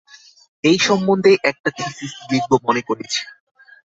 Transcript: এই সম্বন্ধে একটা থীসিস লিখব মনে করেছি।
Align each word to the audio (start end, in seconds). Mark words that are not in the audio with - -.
এই 0.63 0.77
সম্বন্ধে 0.79 1.31
একটা 1.43 1.69
থীসিস 1.77 2.13
লিখব 2.29 2.51
মনে 2.67 2.81
করেছি। 2.89 3.21